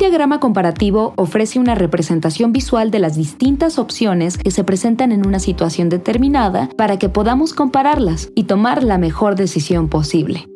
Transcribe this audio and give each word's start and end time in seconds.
diagrama 0.00 0.40
comparativo 0.40 1.12
ofrece 1.16 1.58
una 1.58 1.74
representación 1.74 2.52
visual 2.52 2.90
de 2.90 3.00
las 3.00 3.16
distintas 3.16 3.78
opciones 3.78 4.38
que 4.38 4.50
se 4.50 4.64
presentan 4.64 5.12
en 5.12 5.26
una 5.26 5.38
situación 5.38 5.90
determinada 5.90 6.70
para 6.76 6.98
que 6.98 7.10
podamos 7.10 7.52
compararlas 7.52 8.30
y 8.34 8.44
tomar 8.44 8.82
la 8.82 8.96
mejor 8.96 9.36
decisión 9.36 9.88
posible. 9.88 10.48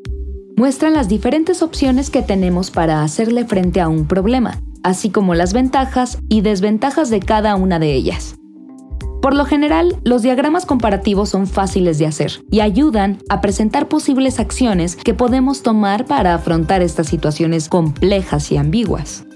Muestran 0.57 0.95
las 0.95 1.09
diferentes 1.09 1.63
opciones 1.63 2.09
que 2.09 2.23
tenemos 2.23 2.71
para 2.71 3.03
hacerle 3.03 3.45
frente 3.45 3.83
a 3.83 3.89
un 3.89 4.07
problema, 4.07 4.63
así 4.83 5.11
como 5.11 5.35
las 5.35 5.53
ventajas 5.53 6.19
y 6.31 6.41
desventajas 6.41 7.11
de 7.11 7.21
cada 7.21 7.55
una 7.55 7.79
de 7.79 7.93
ellas. 7.93 8.37
Por 9.21 9.35
lo 9.35 9.45
general, 9.45 10.01
los 10.05 10.23
diagramas 10.23 10.65
comparativos 10.65 11.29
son 11.29 11.47
fáciles 11.47 11.99
de 11.99 12.07
hacer 12.07 12.43
y 12.51 12.61
ayudan 12.61 13.19
a 13.29 13.43
presentar 13.43 13.89
posibles 13.89 14.41
acciones 14.41 14.97
que 14.97 15.13
podemos 15.13 15.63
tomar 15.63 16.07
para 16.07 16.35
afrontar 16.35 16.81
estas 16.81 17.09
situaciones 17.09 17.69
complejas 17.69 18.51
y 18.51 18.57
ambiguas. 18.57 19.27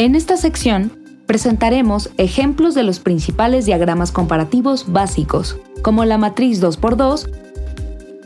En 0.00 0.14
esta 0.14 0.38
sección, 0.38 0.92
presentaremos 1.26 2.08
ejemplos 2.16 2.74
de 2.74 2.84
los 2.84 3.00
principales 3.00 3.66
diagramas 3.66 4.12
comparativos 4.12 4.90
básicos, 4.90 5.58
como 5.82 6.06
la 6.06 6.16
matriz 6.16 6.62
2x2, 6.62 7.28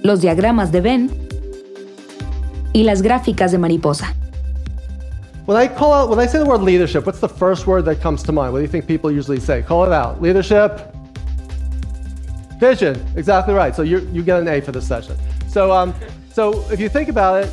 los 0.05 0.21
diagramas 0.21 0.71
de 0.71 0.81
Venn 0.81 1.11
y 2.73 2.85
las 2.85 3.03
gráficas 3.03 3.51
de 3.51 3.59
mariposa. 3.59 4.15
When 5.47 5.61
I 5.61 5.67
call 5.67 5.93
out, 5.93 6.11
when 6.11 6.25
I 6.25 6.29
say 6.29 6.39
the 6.39 6.49
word 6.49 6.63
leadership, 6.63 7.07
what's 7.07 7.19
the 7.19 7.29
first 7.29 7.67
word 7.67 7.87
that 7.87 8.01
comes 8.01 8.23
to 8.23 8.31
mind? 8.31 8.53
What 8.53 8.61
do 8.61 8.63
you 8.63 8.71
think 8.71 8.87
people 8.87 9.11
usually 9.11 9.41
say? 9.41 9.61
Call 9.61 9.85
it 9.85 9.93
out. 9.93 10.23
Leadership. 10.23 10.95
Vision. 12.61 13.05
Exactly 13.17 13.53
right. 13.53 13.75
So 13.75 13.83
you 13.83 14.09
you 14.13 14.23
get 14.23 14.39
an 14.39 14.47
A 14.47 14.61
for 14.61 14.71
this 14.71 14.87
session. 14.87 15.17
So 15.49 15.73
um, 15.73 15.93
so 16.33 16.65
if 16.71 16.79
you 16.79 16.89
think 16.89 17.09
about 17.09 17.43
it, 17.43 17.51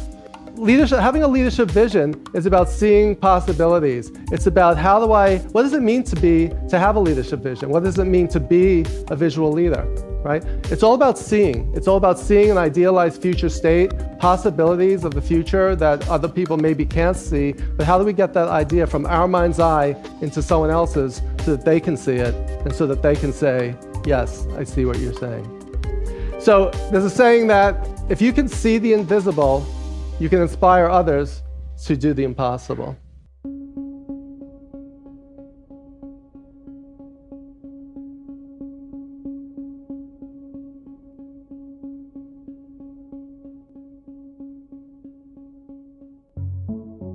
leadership, 0.56 1.00
having 1.00 1.24
a 1.24 1.28
leadership 1.28 1.70
vision 1.70 2.24
is 2.34 2.46
about 2.46 2.70
seeing 2.70 3.16
possibilities. 3.16 4.12
It's 4.32 4.48
about 4.48 4.78
how 4.78 5.06
do 5.06 5.12
I, 5.12 5.40
what 5.54 5.64
does 5.64 5.74
it 5.74 5.82
mean 5.82 6.04
to 6.04 6.16
be, 6.16 6.50
to 6.70 6.80
have 6.80 6.96
a 6.96 7.00
leadership 7.00 7.42
vision? 7.42 7.70
What 7.70 7.84
does 7.84 8.00
it 8.00 8.06
mean 8.06 8.28
to 8.30 8.40
be 8.40 8.86
a 9.10 9.16
visual 9.16 9.52
leader? 9.52 9.88
right? 10.24 10.44
It's 10.66 10.84
all 10.84 10.94
about 10.94 11.18
seeing. 11.18 11.72
It's 11.76 11.88
all 11.88 11.98
about 11.98 12.20
seeing 12.20 12.52
an 12.52 12.58
idealized 12.58 13.22
future 13.22 13.50
state, 13.50 13.92
possibilities 14.20 15.04
of 15.04 15.14
the 15.14 15.22
future 15.22 15.76
that 15.76 16.08
other 16.10 16.28
people 16.28 16.58
maybe 16.58 16.86
can't 16.86 17.18
see. 17.18 17.54
But 17.54 17.88
how 17.88 17.98
do 17.98 18.06
we 18.06 18.14
get 18.14 18.34
that 18.34 18.48
idea 18.48 18.86
from 18.86 19.06
our 19.08 19.28
mind's 19.28 19.60
eye 19.60 19.96
into 20.22 20.42
someone 20.42 20.70
else's 20.70 21.22
so 21.44 21.56
that 21.56 21.66
they 21.66 21.80
can 21.80 21.98
see 21.98 22.16
it 22.16 22.36
and 22.66 22.74
so 22.74 22.86
that 22.88 23.02
they 23.02 23.16
can 23.16 23.34
say, 23.34 23.76
Yes, 24.06 24.48
I 24.58 24.64
see 24.64 24.86
what 24.86 25.00
you're 25.00 25.14
saying. 25.14 25.46
So 26.40 26.72
there's 26.92 27.04
a 27.04 27.10
saying 27.10 27.48
that 27.48 27.88
if 28.10 28.20
you 28.20 28.34
can 28.34 28.48
see 28.48 28.80
the 28.80 28.94
invisible, 28.94 29.66
you 30.22 30.30
can 30.30 30.40
inspire 30.40 30.88
others 30.88 31.42
to 31.84 31.98
do 31.98 32.14
the 32.14 32.24
impossible. 32.24 32.96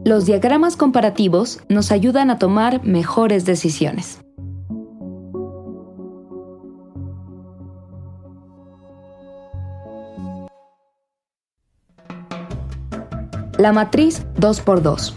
Los 0.05 0.27
diagramas 0.27 0.77
comparativos 0.77 1.61
nos 1.69 1.93
ayudan 1.93 2.31
a 2.31 2.39
tomar 2.39 2.85
mejores 2.85 3.45
decisiones. 3.45 4.26
La 13.59 13.73
matriz 13.73 14.27
2x2. 14.39 15.15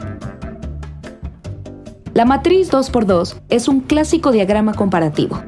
La 2.13 2.23
matriz 2.23 2.71
2x2 2.71 3.35
es 3.49 3.67
un 3.67 3.81
clásico 3.81 4.31
diagrama 4.31 4.73
comparativo. 4.73 5.43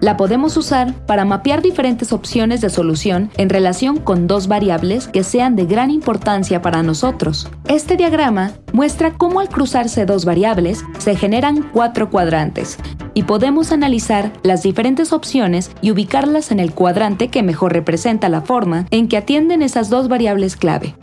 La 0.00 0.16
podemos 0.16 0.56
usar 0.56 0.92
para 1.06 1.24
mapear 1.24 1.62
diferentes 1.62 2.12
opciones 2.12 2.60
de 2.60 2.70
solución 2.70 3.30
en 3.36 3.50
relación 3.50 3.98
con 3.98 4.26
dos 4.26 4.48
variables 4.48 5.06
que 5.06 5.22
sean 5.22 5.54
de 5.54 5.66
gran 5.66 5.92
importancia 5.92 6.60
para 6.60 6.82
nosotros. 6.82 7.48
Este 7.68 7.96
diagrama 7.96 8.50
muestra 8.72 9.12
cómo 9.12 9.38
al 9.38 9.48
cruzarse 9.48 10.06
dos 10.06 10.24
variables 10.24 10.84
se 10.98 11.14
generan 11.14 11.70
cuatro 11.72 12.10
cuadrantes 12.10 12.78
y 13.14 13.22
podemos 13.22 13.70
analizar 13.70 14.32
las 14.42 14.64
diferentes 14.64 15.12
opciones 15.12 15.70
y 15.82 15.92
ubicarlas 15.92 16.50
en 16.50 16.58
el 16.58 16.72
cuadrante 16.72 17.28
que 17.28 17.44
mejor 17.44 17.72
representa 17.72 18.28
la 18.28 18.42
forma 18.42 18.86
en 18.90 19.06
que 19.06 19.18
atienden 19.18 19.62
esas 19.62 19.88
dos 19.88 20.08
variables 20.08 20.56
clave. 20.56 20.96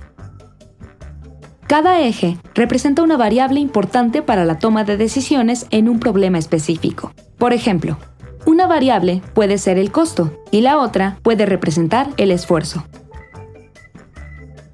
Cada 1.67 2.01
eje 2.01 2.37
representa 2.53 3.03
una 3.03 3.17
variable 3.17 3.59
importante 3.59 4.21
para 4.21 4.45
la 4.45 4.59
toma 4.59 4.83
de 4.83 4.97
decisiones 4.97 5.65
en 5.69 5.89
un 5.89 5.99
problema 5.99 6.37
específico. 6.37 7.13
Por 7.37 7.53
ejemplo, 7.53 7.97
una 8.45 8.67
variable 8.67 9.21
puede 9.33 9.57
ser 9.57 9.77
el 9.77 9.91
costo 9.91 10.31
y 10.51 10.61
la 10.61 10.77
otra 10.77 11.17
puede 11.23 11.45
representar 11.45 12.09
el 12.17 12.31
esfuerzo. 12.31 12.85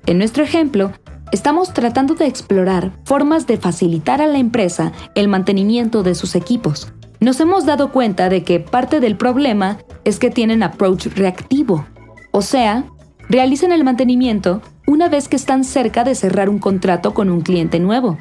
En 0.07 0.17
nuestro 0.17 0.44
ejemplo, 0.44 0.91
estamos 1.31 1.73
tratando 1.73 2.16
de 2.16 2.25
explorar 2.25 2.91
formas 3.05 3.45
de 3.45 3.57
facilitar 3.57 4.22
a 4.22 4.28
la 4.28 4.39
empresa 4.39 4.91
el 5.13 5.28
mantenimiento 5.28 6.01
de 6.01 6.16
sus 6.16 6.35
equipos. 6.35 6.91
Nos 7.19 7.39
hemos 7.39 7.66
dado 7.66 7.91
cuenta 7.91 8.29
de 8.29 8.44
que 8.44 8.59
parte 8.59 8.99
del 8.99 9.17
problema 9.17 9.78
es 10.05 10.17
que 10.17 10.31
tienen 10.31 10.63
approach 10.63 11.05
reactivo, 11.16 11.85
o 12.31 12.41
sea, 12.41 12.85
realizan 13.29 13.72
el 13.72 13.84
mantenimiento 13.84 14.62
una 14.88 15.07
vez 15.07 15.28
que 15.28 15.35
están 15.35 15.63
cerca 15.63 16.03
de 16.03 16.16
cerrar 16.16 16.50
un 16.50 16.59
contrato 16.59 17.13
con 17.13 17.29
un 17.29 17.41
cliente 17.41 17.79
nuevo 17.79 18.17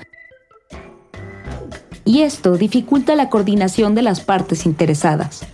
y 2.04 2.22
esto 2.22 2.56
dificulta 2.56 3.14
la 3.16 3.28
coordinación 3.28 3.94
de 3.94 4.00
las 4.00 4.22
partes 4.22 4.64
interesadas. 4.64 5.46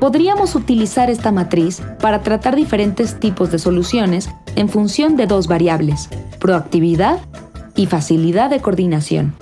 Podríamos 0.00 0.54
utilizar 0.54 1.10
esta 1.10 1.30
matriz 1.30 1.82
para 2.00 2.22
tratar 2.22 2.56
diferentes 2.56 3.20
tipos 3.20 3.50
de 3.50 3.58
soluciones 3.58 4.30
en 4.54 4.70
función 4.70 5.16
de 5.16 5.26
dos 5.26 5.46
variables, 5.46 6.08
proactividad 6.38 7.18
y 7.74 7.86
facilidad 7.86 8.48
de 8.48 8.60
coordinación. 8.60 9.34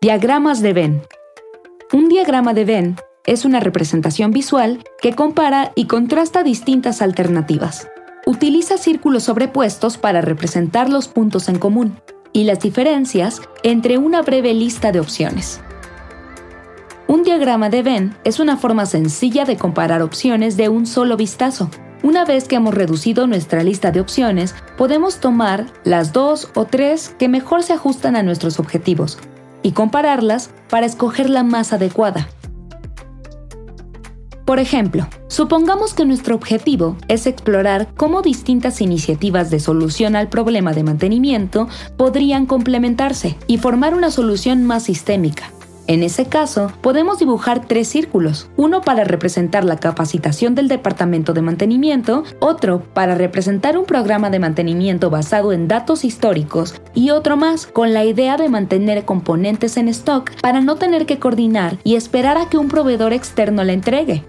Diagramas 0.00 0.62
de 0.62 0.72
Venn. 0.72 1.02
Diagrama 2.22 2.54
de 2.54 2.64
Venn 2.64 2.96
es 3.26 3.44
una 3.44 3.58
representación 3.58 4.30
visual 4.30 4.84
que 5.00 5.12
compara 5.12 5.72
y 5.74 5.86
contrasta 5.86 6.44
distintas 6.44 7.02
alternativas. 7.02 7.88
Utiliza 8.26 8.78
círculos 8.78 9.24
sobrepuestos 9.24 9.98
para 9.98 10.20
representar 10.20 10.88
los 10.88 11.08
puntos 11.08 11.48
en 11.48 11.58
común 11.58 12.00
y 12.32 12.44
las 12.44 12.60
diferencias 12.60 13.42
entre 13.64 13.98
una 13.98 14.22
breve 14.22 14.54
lista 14.54 14.92
de 14.92 15.00
opciones. 15.00 15.60
Un 17.08 17.24
diagrama 17.24 17.70
de 17.70 17.82
Venn 17.82 18.16
es 18.22 18.38
una 18.38 18.56
forma 18.56 18.86
sencilla 18.86 19.44
de 19.44 19.56
comparar 19.56 20.00
opciones 20.00 20.56
de 20.56 20.68
un 20.68 20.86
solo 20.86 21.16
vistazo. 21.16 21.70
Una 22.04 22.24
vez 22.24 22.46
que 22.46 22.54
hemos 22.54 22.72
reducido 22.72 23.26
nuestra 23.26 23.64
lista 23.64 23.90
de 23.90 24.00
opciones, 24.00 24.54
podemos 24.76 25.18
tomar 25.18 25.66
las 25.82 26.12
dos 26.12 26.52
o 26.54 26.66
tres 26.66 27.16
que 27.18 27.28
mejor 27.28 27.64
se 27.64 27.72
ajustan 27.72 28.14
a 28.14 28.22
nuestros 28.22 28.60
objetivos 28.60 29.18
y 29.62 29.72
compararlas 29.72 30.50
para 30.68 30.86
escoger 30.86 31.30
la 31.30 31.42
más 31.42 31.72
adecuada. 31.72 32.28
Por 34.44 34.58
ejemplo, 34.58 35.06
supongamos 35.28 35.94
que 35.94 36.04
nuestro 36.04 36.34
objetivo 36.34 36.96
es 37.08 37.26
explorar 37.26 37.88
cómo 37.96 38.22
distintas 38.22 38.80
iniciativas 38.80 39.50
de 39.50 39.60
solución 39.60 40.16
al 40.16 40.28
problema 40.28 40.72
de 40.72 40.82
mantenimiento 40.82 41.68
podrían 41.96 42.46
complementarse 42.46 43.36
y 43.46 43.58
formar 43.58 43.94
una 43.94 44.10
solución 44.10 44.64
más 44.64 44.82
sistémica. 44.82 45.52
En 45.88 46.04
ese 46.04 46.26
caso, 46.26 46.70
podemos 46.80 47.18
dibujar 47.18 47.66
tres 47.66 47.88
círculos, 47.88 48.48
uno 48.56 48.82
para 48.82 49.02
representar 49.02 49.64
la 49.64 49.78
capacitación 49.78 50.54
del 50.54 50.68
departamento 50.68 51.32
de 51.32 51.42
mantenimiento, 51.42 52.22
otro 52.38 52.82
para 52.94 53.16
representar 53.16 53.76
un 53.76 53.84
programa 53.84 54.30
de 54.30 54.38
mantenimiento 54.38 55.10
basado 55.10 55.52
en 55.52 55.66
datos 55.66 56.04
históricos 56.04 56.80
y 56.94 57.10
otro 57.10 57.36
más 57.36 57.66
con 57.66 57.92
la 57.92 58.04
idea 58.04 58.36
de 58.36 58.48
mantener 58.48 59.04
componentes 59.04 59.76
en 59.76 59.88
stock 59.88 60.30
para 60.40 60.60
no 60.60 60.76
tener 60.76 61.04
que 61.04 61.18
coordinar 61.18 61.78
y 61.82 61.96
esperar 61.96 62.38
a 62.38 62.48
que 62.48 62.58
un 62.58 62.68
proveedor 62.68 63.12
externo 63.12 63.64
la 63.64 63.72
entregue. 63.72 64.24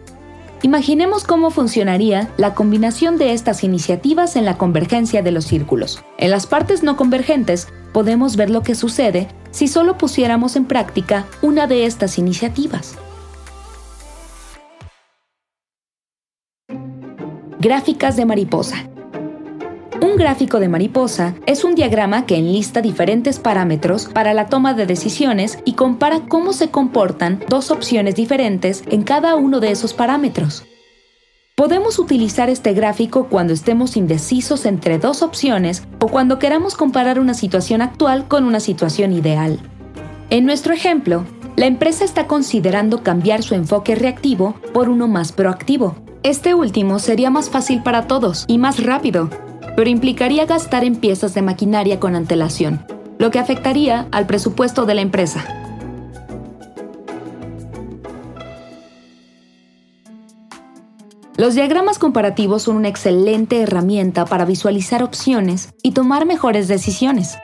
Imaginemos 0.64 1.26
cómo 1.26 1.52
funcionaría 1.52 2.30
la 2.38 2.56
combinación 2.56 3.18
de 3.18 3.34
estas 3.34 3.66
iniciativas 3.66 4.38
en 4.38 4.46
la 4.46 4.58
convergencia 4.58 5.22
de 5.22 5.32
los 5.32 5.44
círculos. 5.44 6.02
En 6.18 6.32
las 6.32 6.48
partes 6.48 6.84
no 6.84 6.96
convergentes 6.96 7.68
podemos 7.94 8.36
ver 8.36 8.50
lo 8.50 8.62
que 8.64 8.76
sucede 8.76 9.30
si 9.52 9.68
solo 9.68 9.98
pusiéramos 9.98 10.56
en 10.56 10.66
práctica 10.66 11.26
una 11.42 11.68
de 11.68 11.86
estas 11.86 12.18
iniciativas. 12.18 12.98
Gráficas 17.60 18.18
de 18.18 18.26
mariposa. 18.26 18.90
Un 20.02 20.18
gráfico 20.18 20.60
de 20.60 20.68
mariposa 20.68 21.36
es 21.46 21.64
un 21.64 21.76
diagrama 21.76 22.26
que 22.26 22.36
enlista 22.36 22.82
diferentes 22.82 23.40
parámetros 23.40 24.08
para 24.08 24.34
la 24.34 24.48
toma 24.48 24.74
de 24.74 24.86
decisiones 24.86 25.60
y 25.64 25.74
compara 25.74 26.22
cómo 26.28 26.52
se 26.52 26.72
comportan 26.72 27.42
dos 27.48 27.72
opciones 27.72 28.16
diferentes 28.16 28.84
en 28.90 29.04
cada 29.04 29.36
uno 29.36 29.62
de 29.62 29.72
esos 29.72 29.94
parámetros. 29.94 30.66
Podemos 31.56 32.00
utilizar 32.00 32.50
este 32.50 32.74
gráfico 32.74 33.28
cuando 33.30 33.54
estemos 33.54 33.96
indecisos 33.96 34.66
entre 34.66 34.98
dos 34.98 35.22
opciones 35.22 35.84
o 36.00 36.08
cuando 36.08 36.40
queramos 36.40 36.74
comparar 36.74 37.20
una 37.20 37.36
situación 37.36 37.84
actual 37.84 38.28
con 38.28 38.46
una 38.46 38.60
situación 38.60 39.14
ideal. 39.14 39.60
En 40.32 40.48
nuestro 40.48 40.74
ejemplo, 40.74 41.26
la 41.56 41.68
empresa 41.68 42.06
está 42.06 42.26
considerando 42.26 43.04
cambiar 43.04 43.44
su 43.44 43.54
enfoque 43.54 43.94
reactivo 43.94 44.56
por 44.74 44.90
uno 44.90 45.08
más 45.08 45.32
proactivo. 45.32 45.96
Este 46.24 46.56
último 46.56 46.98
sería 46.98 47.30
más 47.30 47.52
fácil 47.52 47.84
para 47.84 48.08
todos 48.08 48.46
y 48.48 48.58
más 48.58 48.84
rápido, 48.84 49.30
pero 49.76 49.92
implicaría 49.92 50.48
gastar 50.48 50.84
en 50.84 50.96
piezas 50.96 51.36
de 51.36 51.44
maquinaria 51.44 52.00
con 52.00 52.16
antelación, 52.16 52.84
lo 53.20 53.30
que 53.30 53.38
afectaría 53.38 54.08
al 54.10 54.26
presupuesto 54.26 54.88
de 54.88 54.96
la 54.96 55.02
empresa. 55.02 55.63
Los 61.44 61.56
diagramas 61.56 62.00
comparativos 62.00 62.64
son 62.64 62.78
una 62.78 62.88
excelente 62.88 63.60
herramienta 63.60 64.24
para 64.24 64.46
visualizar 64.46 65.04
opciones 65.04 65.74
y 65.84 65.92
tomar 65.92 66.26
mejores 66.26 66.70
decisiones. 66.70 67.38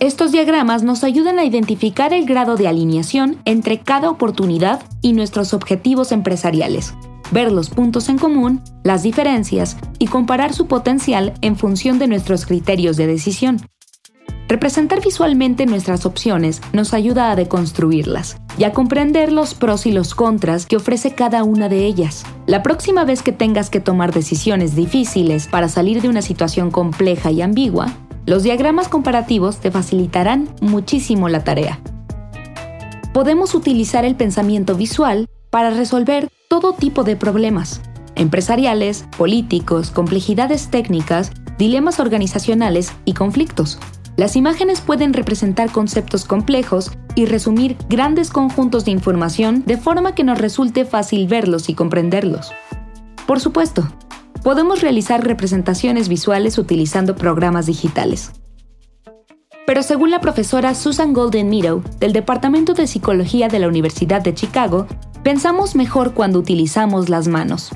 Estos 0.00 0.32
diagramas 0.32 0.82
nos 0.82 1.02
ayudan 1.02 1.38
a 1.38 1.44
identificar 1.46 2.12
el 2.12 2.26
grado 2.26 2.56
de 2.56 2.68
alineación 2.68 3.38
entre 3.46 3.80
cada 3.80 4.10
oportunidad 4.10 4.82
y 5.00 5.14
nuestros 5.14 5.54
objetivos 5.54 6.12
empresariales, 6.12 6.92
ver 7.30 7.52
los 7.52 7.70
puntos 7.70 8.10
en 8.10 8.18
común, 8.18 8.60
las 8.84 9.02
diferencias 9.02 9.78
y 9.98 10.08
comparar 10.08 10.52
su 10.52 10.66
potencial 10.66 11.32
en 11.40 11.56
función 11.56 11.98
de 11.98 12.08
nuestros 12.08 12.44
criterios 12.44 12.98
de 12.98 13.06
decisión. 13.06 13.62
Representar 14.48 15.02
visualmente 15.02 15.66
nuestras 15.66 16.06
opciones 16.06 16.60
nos 16.72 16.94
ayuda 16.94 17.32
a 17.32 17.36
deconstruirlas 17.36 18.36
y 18.56 18.62
a 18.62 18.72
comprender 18.72 19.32
los 19.32 19.54
pros 19.54 19.86
y 19.86 19.92
los 19.92 20.14
contras 20.14 20.66
que 20.66 20.76
ofrece 20.76 21.14
cada 21.14 21.42
una 21.42 21.68
de 21.68 21.84
ellas. 21.84 22.24
La 22.46 22.62
próxima 22.62 23.04
vez 23.04 23.22
que 23.22 23.32
tengas 23.32 23.70
que 23.70 23.80
tomar 23.80 24.14
decisiones 24.14 24.76
difíciles 24.76 25.48
para 25.48 25.68
salir 25.68 26.00
de 26.00 26.08
una 26.08 26.22
situación 26.22 26.70
compleja 26.70 27.32
y 27.32 27.42
ambigua, 27.42 27.92
los 28.24 28.44
diagramas 28.44 28.86
comparativos 28.86 29.58
te 29.58 29.72
facilitarán 29.72 30.48
muchísimo 30.60 31.28
la 31.28 31.42
tarea. 31.42 31.80
Podemos 33.12 33.54
utilizar 33.54 34.04
el 34.04 34.14
pensamiento 34.14 34.76
visual 34.76 35.26
para 35.50 35.70
resolver 35.70 36.28
todo 36.48 36.72
tipo 36.72 37.02
de 37.02 37.16
problemas, 37.16 37.80
empresariales, 38.14 39.06
políticos, 39.16 39.90
complejidades 39.90 40.68
técnicas, 40.68 41.32
dilemas 41.58 41.98
organizacionales 41.98 42.92
y 43.04 43.14
conflictos. 43.14 43.80
Las 44.16 44.34
imágenes 44.34 44.80
pueden 44.80 45.12
representar 45.12 45.70
conceptos 45.70 46.24
complejos 46.24 46.90
y 47.14 47.26
resumir 47.26 47.76
grandes 47.90 48.30
conjuntos 48.30 48.86
de 48.86 48.90
información 48.90 49.62
de 49.66 49.76
forma 49.76 50.14
que 50.14 50.24
nos 50.24 50.38
resulte 50.38 50.86
fácil 50.86 51.28
verlos 51.28 51.68
y 51.68 51.74
comprenderlos. 51.74 52.50
Por 53.26 53.40
supuesto, 53.40 53.86
podemos 54.42 54.80
realizar 54.80 55.22
representaciones 55.22 56.08
visuales 56.08 56.56
utilizando 56.56 57.14
programas 57.14 57.66
digitales. 57.66 58.32
Pero 59.66 59.82
según 59.82 60.10
la 60.10 60.22
profesora 60.22 60.74
Susan 60.74 61.12
Golden 61.12 61.50
Meadow 61.50 61.82
del 61.98 62.14
Departamento 62.14 62.72
de 62.72 62.86
Psicología 62.86 63.48
de 63.48 63.58
la 63.58 63.68
Universidad 63.68 64.22
de 64.22 64.32
Chicago, 64.32 64.86
pensamos 65.24 65.74
mejor 65.74 66.14
cuando 66.14 66.38
utilizamos 66.38 67.10
las 67.10 67.28
manos. 67.28 67.70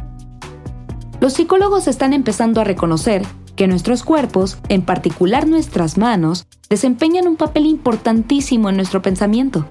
Los 1.21 1.35
psicólogos 1.35 1.87
están 1.87 2.15
empezando 2.15 2.63
a 2.63 2.65
reconocer 2.65 3.27
que 3.61 3.69
nuestros 3.69 4.05
cuerpos, 4.05 4.57
en 4.71 4.81
particular 4.81 5.47
nuestras 5.47 5.99
manos, 5.99 6.47
desempeñan 6.71 7.29
un 7.29 7.37
papel 7.37 7.67
importantísimo 7.67 8.71
en 8.71 8.77
nuestro 8.77 9.03
pensamiento. 9.03 9.71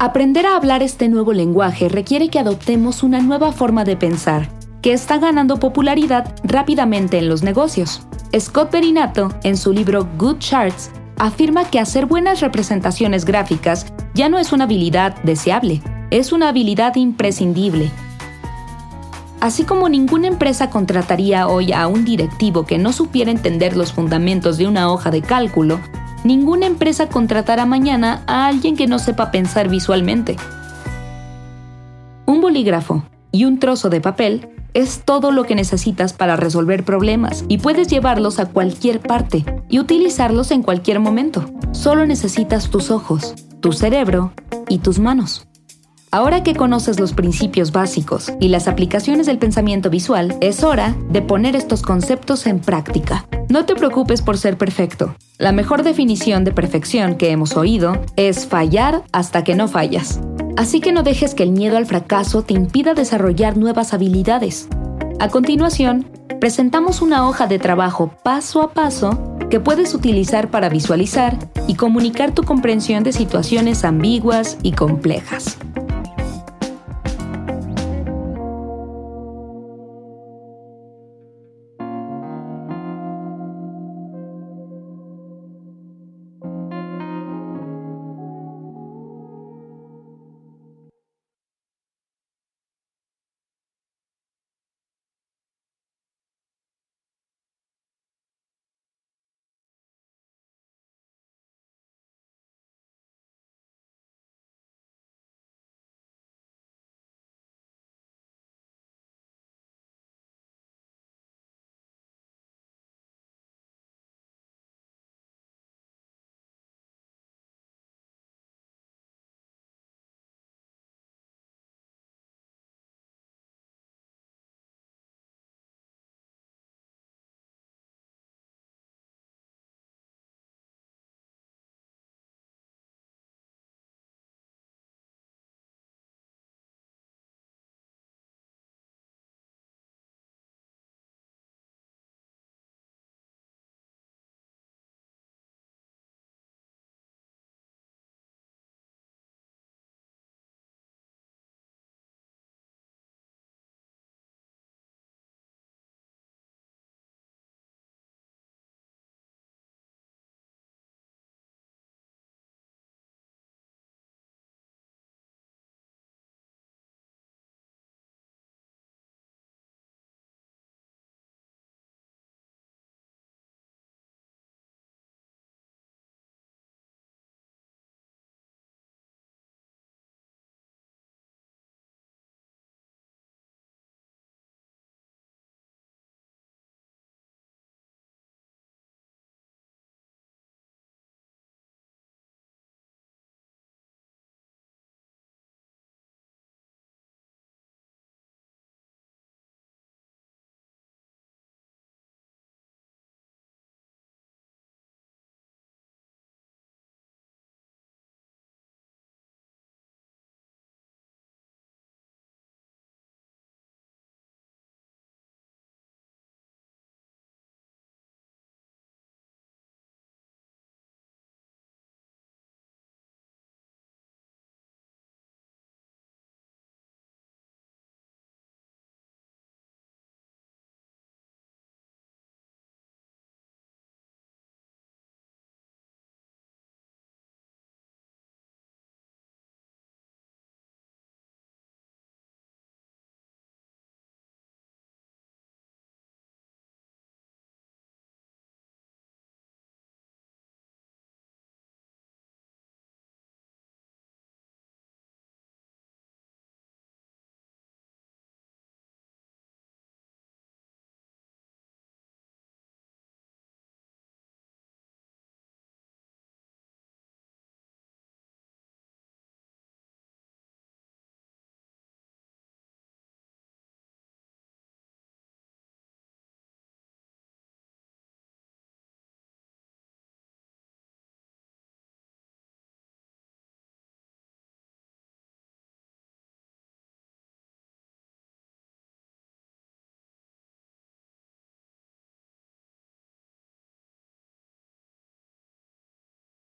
Aprender 0.00 0.46
a 0.46 0.56
hablar 0.56 0.82
este 0.82 1.08
nuevo 1.08 1.32
lenguaje 1.32 1.88
requiere 1.88 2.28
que 2.28 2.40
adoptemos 2.40 3.04
una 3.04 3.20
nueva 3.20 3.52
forma 3.52 3.84
de 3.84 3.96
pensar, 3.96 4.48
que 4.82 4.92
está 4.92 5.18
ganando 5.18 5.60
popularidad 5.60 6.34
rápidamente 6.42 7.18
en 7.18 7.28
los 7.28 7.44
negocios. 7.44 8.02
Scott 8.36 8.72
Berinato, 8.72 9.32
en 9.44 9.56
su 9.56 9.72
libro 9.72 10.08
Good 10.18 10.38
Charts, 10.38 10.90
afirma 11.18 11.70
que 11.70 11.78
hacer 11.78 12.06
buenas 12.06 12.40
representaciones 12.40 13.24
gráficas 13.24 13.86
ya 14.12 14.28
no 14.28 14.40
es 14.40 14.50
una 14.50 14.64
habilidad 14.64 15.14
deseable, 15.22 15.82
es 16.10 16.32
una 16.32 16.48
habilidad 16.48 16.96
imprescindible. 16.96 17.92
Así 19.40 19.62
como 19.62 19.88
ninguna 19.88 20.26
empresa 20.26 20.68
contrataría 20.68 21.46
hoy 21.46 21.72
a 21.72 21.86
un 21.86 22.04
directivo 22.04 22.66
que 22.66 22.78
no 22.78 22.92
supiera 22.92 23.30
entender 23.30 23.76
los 23.76 23.92
fundamentos 23.92 24.58
de 24.58 24.66
una 24.66 24.90
hoja 24.90 25.12
de 25.12 25.22
cálculo, 25.22 25.78
ninguna 26.24 26.66
empresa 26.66 27.08
contratará 27.08 27.64
mañana 27.64 28.22
a 28.26 28.48
alguien 28.48 28.76
que 28.76 28.88
no 28.88 28.98
sepa 28.98 29.30
pensar 29.30 29.68
visualmente. 29.68 30.36
Un 32.26 32.40
bolígrafo 32.40 33.04
y 33.30 33.44
un 33.44 33.60
trozo 33.60 33.90
de 33.90 34.00
papel 34.00 34.48
es 34.74 35.02
todo 35.04 35.30
lo 35.30 35.44
que 35.44 35.54
necesitas 35.54 36.12
para 36.12 36.36
resolver 36.36 36.84
problemas 36.84 37.44
y 37.48 37.58
puedes 37.58 37.88
llevarlos 37.88 38.40
a 38.40 38.46
cualquier 38.46 39.00
parte 39.00 39.44
y 39.68 39.78
utilizarlos 39.78 40.50
en 40.50 40.62
cualquier 40.62 40.98
momento. 40.98 41.48
Solo 41.72 42.06
necesitas 42.06 42.70
tus 42.70 42.90
ojos, 42.90 43.34
tu 43.60 43.72
cerebro 43.72 44.32
y 44.68 44.78
tus 44.78 44.98
manos. 44.98 45.47
Ahora 46.10 46.42
que 46.42 46.54
conoces 46.54 46.98
los 46.98 47.12
principios 47.12 47.70
básicos 47.70 48.32
y 48.40 48.48
las 48.48 48.66
aplicaciones 48.66 49.26
del 49.26 49.38
pensamiento 49.38 49.90
visual, 49.90 50.34
es 50.40 50.64
hora 50.64 50.96
de 51.10 51.20
poner 51.20 51.54
estos 51.54 51.82
conceptos 51.82 52.46
en 52.46 52.60
práctica. 52.60 53.26
No 53.50 53.66
te 53.66 53.74
preocupes 53.74 54.22
por 54.22 54.38
ser 54.38 54.56
perfecto. 54.56 55.14
La 55.36 55.52
mejor 55.52 55.82
definición 55.82 56.44
de 56.44 56.52
perfección 56.52 57.16
que 57.16 57.30
hemos 57.30 57.58
oído 57.58 58.00
es 58.16 58.46
fallar 58.46 59.02
hasta 59.12 59.44
que 59.44 59.54
no 59.54 59.68
fallas. 59.68 60.18
Así 60.56 60.80
que 60.80 60.92
no 60.92 61.02
dejes 61.02 61.34
que 61.34 61.42
el 61.42 61.52
miedo 61.52 61.76
al 61.76 61.84
fracaso 61.84 62.42
te 62.42 62.54
impida 62.54 62.94
desarrollar 62.94 63.58
nuevas 63.58 63.92
habilidades. 63.92 64.66
A 65.20 65.28
continuación, 65.28 66.10
presentamos 66.40 67.02
una 67.02 67.28
hoja 67.28 67.46
de 67.46 67.58
trabajo 67.58 68.12
paso 68.22 68.62
a 68.62 68.72
paso 68.72 69.36
que 69.50 69.60
puedes 69.60 69.94
utilizar 69.94 70.50
para 70.50 70.70
visualizar 70.70 71.38
y 71.66 71.74
comunicar 71.74 72.32
tu 72.32 72.44
comprensión 72.44 73.04
de 73.04 73.12
situaciones 73.12 73.84
ambiguas 73.84 74.56
y 74.62 74.72
complejas. 74.72 75.58